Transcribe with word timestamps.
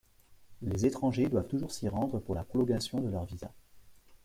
Les 0.63 0.87
étrangers 0.87 1.29
doivent 1.29 1.47
toujours 1.47 1.71
s'y 1.71 1.87
rendre 1.87 2.17
pour 2.17 2.33
la 2.33 2.43
prolongation 2.43 2.99
de 3.01 3.09
leur 3.09 3.23
visa. 3.25 3.53